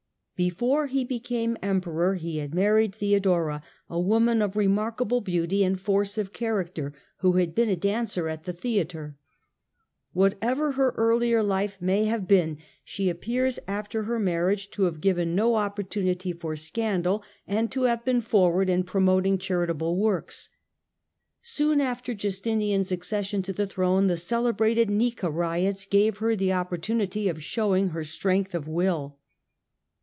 [0.47, 6.17] Before he became Emperor he had married Theodora, a woman of remarkable beauty and force
[6.17, 9.15] of character, who had been a dancer at the theatre.
[10.13, 15.35] "Whatever her earlier life may have been, she appears, after her marriage, to have given
[15.35, 20.49] no opportunity for scandal, and to have been forward in promoting charitable works.
[21.43, 27.29] Soon after Justinian's accession to the throne the celebrated" Xika" riots gave her the opportunity
[27.29, 29.17] of showing her strength of will.